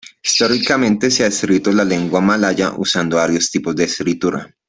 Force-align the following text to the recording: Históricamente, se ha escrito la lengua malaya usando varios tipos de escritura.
Históricamente, 0.23 1.11
se 1.11 1.23
ha 1.23 1.27
escrito 1.27 1.71
la 1.71 1.83
lengua 1.85 2.21
malaya 2.21 2.73
usando 2.75 3.17
varios 3.17 3.51
tipos 3.51 3.75
de 3.75 3.83
escritura. 3.83 4.51